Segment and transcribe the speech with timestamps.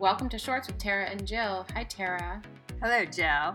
[0.00, 1.66] Welcome to Shorts with Tara and Jill.
[1.74, 2.40] Hi, Tara.
[2.82, 3.54] Hello, Jill.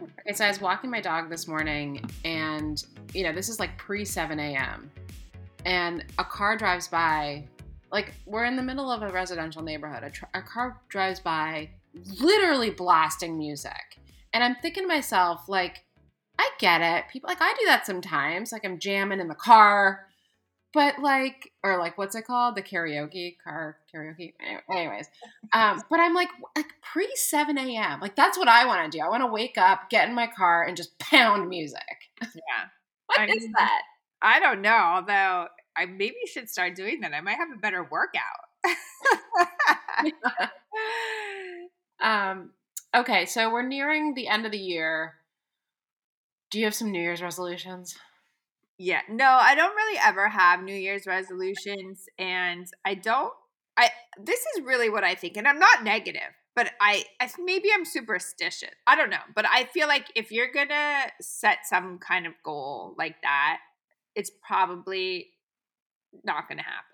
[0.00, 3.76] Okay, so I was walking my dog this morning, and you know, this is like
[3.76, 4.88] pre 7 a.m.,
[5.66, 7.44] and a car drives by.
[7.90, 10.04] Like, we're in the middle of a residential neighborhood.
[10.04, 11.70] A, tr- a car drives by,
[12.20, 13.98] literally blasting music.
[14.32, 15.82] And I'm thinking to myself, like,
[16.38, 17.10] I get it.
[17.12, 18.52] People, like, I do that sometimes.
[18.52, 20.06] Like, I'm jamming in the car,
[20.72, 22.54] but like or like what's it called?
[22.56, 24.32] The karaoke car karaoke
[24.70, 25.08] anyways.
[25.52, 29.02] Um but i'm like like pre 7 a.m like that's what i want to do.
[29.04, 32.10] I want to wake up get in my car and just pound music.
[32.22, 32.28] Yeah.
[33.06, 33.82] What I is mean- that?
[34.22, 37.12] I don't know, although I maybe should start doing that.
[37.14, 38.22] I might have a better workout.
[42.00, 42.50] um
[42.94, 45.14] okay so we're nearing the end of the year.
[46.50, 47.96] Do you have some new year's resolutions
[48.80, 49.02] yeah.
[49.10, 53.32] No, I don't really ever have New Year's resolutions and I don't
[53.76, 57.68] I this is really what I think and I'm not negative, but I, I maybe
[57.74, 58.70] I'm superstitious.
[58.86, 62.32] I don't know, but I feel like if you're going to set some kind of
[62.42, 63.58] goal like that,
[64.14, 65.28] it's probably
[66.24, 66.86] not going to happen.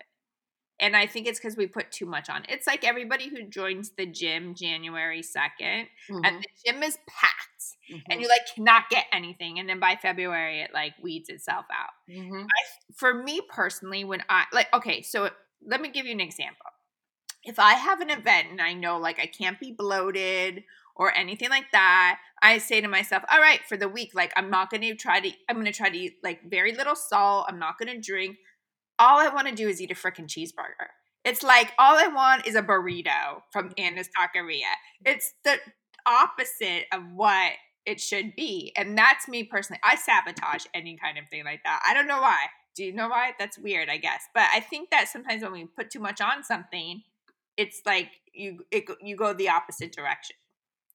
[0.79, 2.43] And I think it's because we put too much on.
[2.49, 6.25] It's like everybody who joins the gym January 2nd Mm-hmm.
[6.25, 7.56] and the gym is packed
[7.89, 8.03] Mhm.
[8.09, 9.59] and you like cannot get anything.
[9.59, 11.91] And then by February, it like weeds itself out.
[12.09, 12.47] Mhm.
[12.95, 15.29] For me personally, when I like, okay, so
[15.65, 16.65] let me give you an example.
[17.43, 20.63] If I have an event and I know like I can't be bloated
[20.95, 24.49] or anything like that, I say to myself, all right, for the week, like I'm
[24.49, 27.45] not going to try to, I'm going to try to eat like very little salt.
[27.47, 28.37] I'm not going to drink.
[28.99, 30.87] All I want to do is eat a freaking cheeseburger.
[31.23, 34.71] It's like all I want is a burrito from Anna's Taqueria.
[35.05, 35.59] It's the
[36.05, 37.51] opposite of what
[37.87, 38.71] it should be.
[38.77, 39.79] And that's me personally.
[39.83, 41.81] I sabotage any kind of thing like that.
[41.87, 42.45] I don't know why.
[42.75, 43.31] Do you know why?
[43.39, 44.21] That's weird, I guess.
[44.35, 47.01] But I think that sometimes when we put too much on something,
[47.57, 50.35] it's like you it, you go the opposite direction.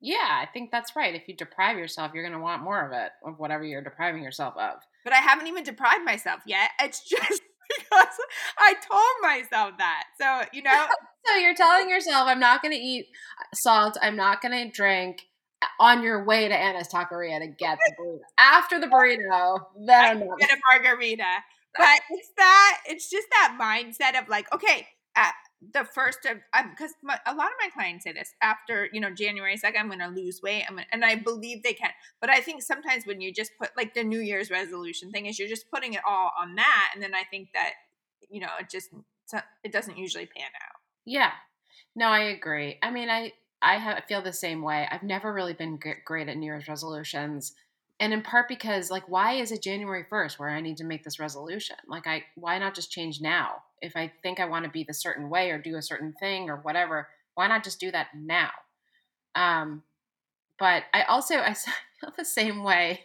[0.01, 2.93] yeah i think that's right if you deprive yourself you're going to want more of
[2.93, 6.71] it of whatever you're depriving yourself of But I haven't even deprived myself yet.
[6.81, 7.43] It's just
[7.77, 8.17] because
[8.59, 10.05] I told myself that.
[10.21, 10.87] So, you know,
[11.27, 13.07] So you're telling yourself, I'm not going to eat
[13.55, 13.97] salt.
[14.03, 15.29] I'm not going to drink
[15.81, 18.21] on your way to Anna's Taqueria to get the burrito.
[18.39, 21.25] After the burrito, then I'm get a margarita.
[21.77, 24.87] But it's that it's just that mindset of like, okay,
[25.17, 25.33] at
[25.73, 29.11] the first of um, because a lot of my clients say this after you know
[29.11, 31.91] January second, I'm going to lose weight, I'm gonna, and I believe they can.
[32.21, 35.39] But I think sometimes when you just put like the New Year's resolution thing is
[35.39, 37.73] you're just putting it all on that, and then I think that
[38.29, 38.91] you know it just
[39.63, 40.81] it doesn't usually pan out.
[41.05, 41.31] Yeah.
[41.95, 42.79] No, I agree.
[42.83, 44.87] I mean, I I have, feel the same way.
[44.91, 47.55] I've never really been great at New Year's resolutions.
[48.01, 51.05] And in part because like why is it January 1st where I need to make
[51.05, 51.77] this resolution?
[51.87, 53.63] Like I why not just change now?
[53.81, 56.51] If I think I want to be the certain way or do a certain thing
[56.51, 58.51] or whatever, why not just do that now?
[59.37, 59.85] Um
[60.59, 61.55] but I also I
[62.01, 63.03] feel the same way.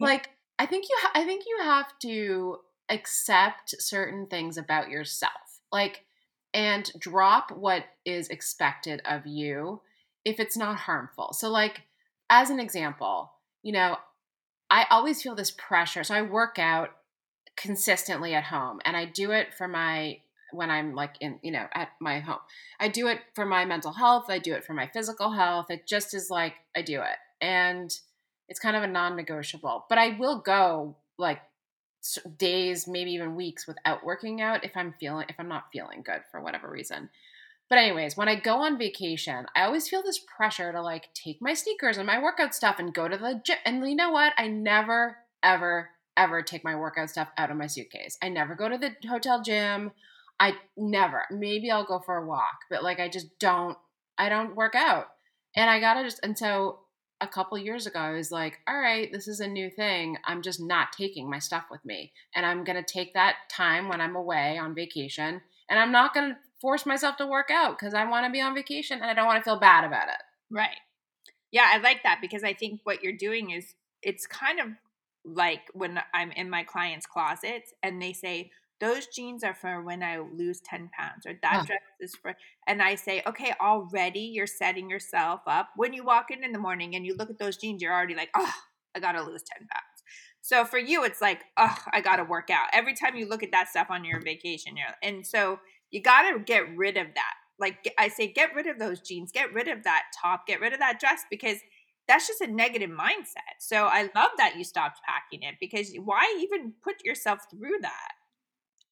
[0.00, 5.60] Like I think you I think you have to accept certain things about yourself.
[5.72, 6.04] Like
[6.54, 9.80] and drop what is expected of you
[10.24, 11.32] if it's not harmful.
[11.32, 11.82] So, like,
[12.30, 13.32] as an example,
[13.62, 13.96] you know,
[14.70, 16.04] I always feel this pressure.
[16.04, 16.90] So, I work out
[17.56, 20.18] consistently at home and I do it for my
[20.52, 22.38] when I'm like in, you know, at my home.
[22.78, 25.66] I do it for my mental health, I do it for my physical health.
[25.70, 27.16] It just is like I do it.
[27.40, 27.90] And
[28.48, 29.86] it's kind of a non-negotiable.
[29.88, 31.40] But I will go like
[32.36, 36.22] days, maybe even weeks without working out if I'm feeling if I'm not feeling good
[36.30, 37.10] for whatever reason.
[37.68, 41.40] But anyways, when I go on vacation, I always feel this pressure to like take
[41.40, 43.56] my sneakers and my workout stuff and go to the gym.
[43.64, 44.34] And you know what?
[44.36, 48.18] I never ever ever take my workout stuff out of my suitcase.
[48.22, 49.92] I never go to the hotel gym.
[50.38, 51.24] I never.
[51.30, 53.78] Maybe I'll go for a walk, but like I just don't
[54.18, 55.06] I don't work out.
[55.56, 56.80] And I got to just and so
[57.22, 60.16] a couple years ago, I was like, all right, this is a new thing.
[60.26, 62.12] I'm just not taking my stuff with me.
[62.34, 65.40] And I'm going to take that time when I'm away on vacation.
[65.70, 68.40] And I'm not going to force myself to work out because I want to be
[68.40, 70.20] on vacation and I don't want to feel bad about it.
[70.50, 70.76] Right.
[71.52, 74.66] Yeah, I like that because I think what you're doing is it's kind of
[75.24, 78.50] like when I'm in my client's closets and they say,
[78.82, 81.66] those jeans are for when I lose 10 pounds, or that Huh.
[81.66, 82.36] dress is for,
[82.66, 85.70] and I say, okay, already you're setting yourself up.
[85.76, 88.16] When you walk in in the morning and you look at those jeans, you're already
[88.16, 88.52] like, oh,
[88.96, 90.04] I got to lose 10 pounds.
[90.42, 92.68] So for you, it's like, oh, I got to work out.
[92.74, 95.60] Every time you look at that stuff on your vacation, you're, and so
[95.92, 97.34] you got to get rid of that.
[97.60, 100.72] Like I say, get rid of those jeans, get rid of that top, get rid
[100.72, 101.58] of that dress because
[102.08, 103.60] that's just a negative mindset.
[103.60, 108.12] So I love that you stopped packing it because why even put yourself through that?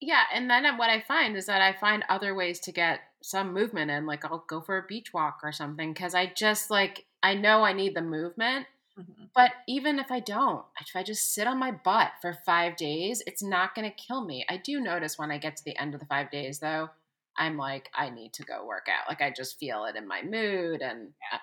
[0.01, 3.53] Yeah, and then what I find is that I find other ways to get some
[3.53, 4.07] movement in.
[4.07, 7.65] Like I'll go for a beach walk or something because I just like I know
[7.65, 8.67] I need the movement.
[8.99, 9.31] Mhm.
[9.35, 13.23] But even if I don't, if I just sit on my butt for five days,
[13.27, 14.45] it's not going to kill me.
[14.49, 16.91] I do notice when I get to the end of the five days, though,
[17.37, 19.09] I'm like, I need to go work out.
[19.09, 21.39] Like I just feel it in my mood, and uh,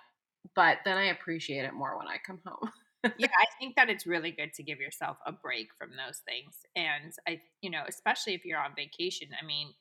[0.56, 2.72] but then I appreciate it more when I come home.
[3.18, 6.66] yeah, I think that it's really good to give yourself a break from those things.
[6.76, 9.74] And I, you know, especially if you're on vacation, I mean,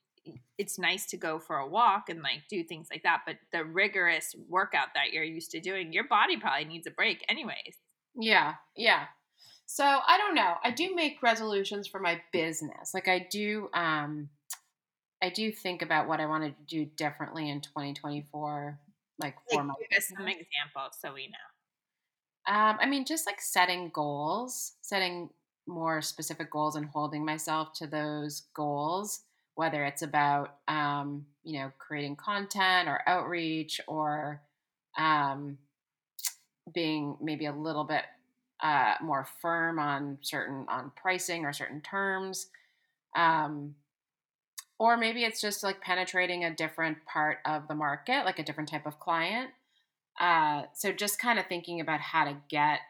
[0.59, 3.23] it's nice to go for a walk and like do things like that.
[3.27, 7.25] But the rigorous workout that you're used to doing, your body probably needs a break,
[7.29, 7.79] anyways.
[8.15, 9.07] Yeah, yeah.
[9.67, 10.55] So I don't know.
[10.63, 12.95] I do make resolutions for my business.
[12.95, 14.31] Like I do um
[15.23, 18.79] I do think about what I want to do differently in 2024
[19.19, 21.56] like for Like, my give us some examples so we know.
[22.47, 25.31] Um I mean just like setting goals, setting
[25.67, 29.23] more specific goals and holding myself to those goals
[29.57, 34.41] whether it's about um you know creating content or outreach or
[34.97, 35.59] um
[36.73, 38.05] being maybe a little bit
[38.61, 42.47] uh, more firm on certain on pricing or certain terms
[43.17, 43.75] um,
[44.79, 48.69] or maybe it's just like penetrating a different part of the market like a different
[48.69, 49.51] type of client
[50.21, 52.81] uh, so just kind of thinking about how to get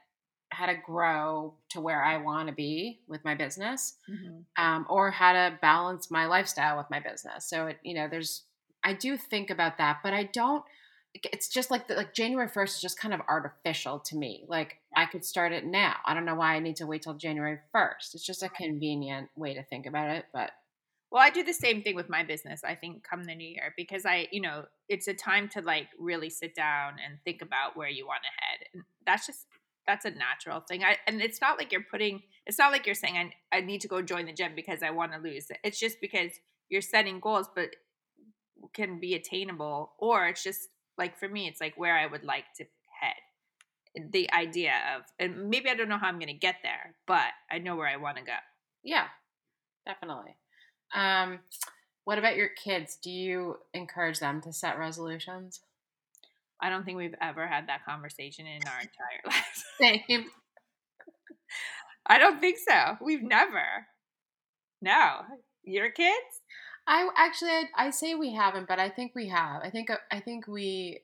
[0.51, 3.95] how to grow to where i want to be with my business
[4.57, 8.45] um, or how to balance my lifestyle with my business so it you know there's
[8.85, 10.65] i do think about that but i don't
[11.33, 14.45] it's just like the, like January 1st is just kind of artificial to me.
[14.49, 15.95] Like I could start it now.
[16.05, 18.15] I don't know why I need to wait till January 1st.
[18.15, 20.51] It's just a convenient way to think about it, but
[21.11, 23.73] Well, I do the same thing with my business, I think, come the new year,
[23.77, 27.77] because I, you know, it's a time to like really sit down and think about
[27.77, 28.69] where you want to head.
[28.75, 29.47] And that's just,
[29.87, 30.83] that's a natural thing.
[30.83, 33.83] I, and it's not like you're putting, it's not like you're saying, I, I need
[33.83, 35.47] to go join the gym because I want to lose.
[35.63, 36.33] It's just because
[36.69, 37.71] you're setting goals, but
[38.75, 39.93] can be attainable.
[39.99, 40.69] Or it's just
[40.99, 42.65] like for me, it's like where I would like to
[43.01, 44.11] head.
[44.13, 47.31] The idea of, and maybe I don't know how I'm going to get there, but
[47.51, 48.33] I know where I want to go.
[48.83, 49.07] yeah,
[49.87, 50.37] definitely.
[50.97, 51.41] Um,
[52.05, 52.99] what about your kids?
[53.01, 55.61] Do you encourage them to set resolutions?
[56.61, 59.65] I don't think we've ever had that conversation in our entire lives.
[59.79, 60.27] Same.
[62.07, 62.97] I don't think so.
[63.01, 63.87] We've never.
[64.81, 65.21] No.
[65.65, 66.41] Your kids?
[66.87, 69.63] I actually I, I say we haven't, but I think we have.
[69.63, 71.01] I think I think we.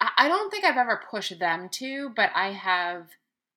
[0.00, 3.06] I, I don't think I've ever pushed them to, but I have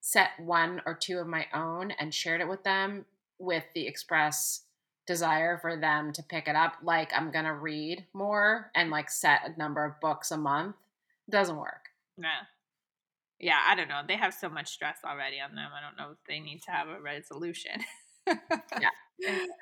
[0.00, 3.04] set one or two of my own and shared it with them
[3.38, 4.62] with the express
[5.08, 6.74] desire for them to pick it up.
[6.84, 10.76] Like I'm gonna read more and like set a number of books a month.
[11.30, 11.90] Doesn't work.
[12.18, 12.46] yeah
[13.40, 14.02] Yeah, I don't know.
[14.06, 15.70] They have so much stress already on them.
[15.76, 17.84] I don't know if they need to have a resolution.
[18.78, 18.90] Yeah.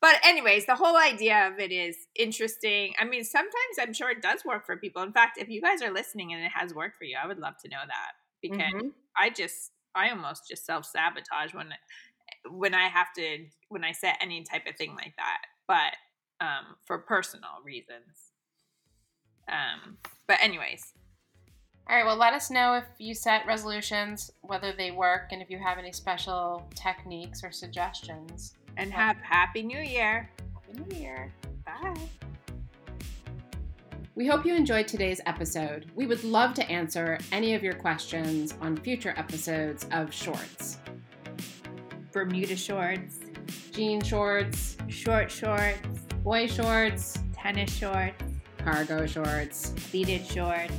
[0.00, 2.92] But anyways, the whole idea of it is interesting.
[2.98, 5.02] I mean, sometimes I'm sure it does work for people.
[5.02, 7.38] In fact, if you guys are listening and it has worked for you, I would
[7.38, 8.92] love to know that because Mhm.
[9.16, 11.72] I just I almost just self sabotage when
[12.50, 15.42] when I have to when I set any type of thing like that.
[15.68, 18.32] But um, for personal reasons.
[19.48, 20.92] Um, but anyways,
[21.88, 22.04] All right.
[22.06, 25.78] Well, let us know if you set resolutions, whether they work, and if you have
[25.78, 28.54] any special techniques or suggestions.
[28.76, 30.30] and have happy New Year.
[30.54, 31.32] Happy New Year.
[31.66, 31.94] Bye.
[34.14, 35.90] We hope you enjoyed today's episode.
[35.94, 40.78] We would love to answer any of your questions on future episodes of Shorts.
[42.12, 43.20] Bermuda shorts,
[43.72, 45.80] Jean shorts, short shorts,
[46.22, 48.22] boy shorts, tennis shorts,
[48.58, 50.72] cargo shorts, pleated shorts,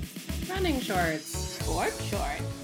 [0.47, 1.25] running shorts.
[1.25, 2.62] sport shorts.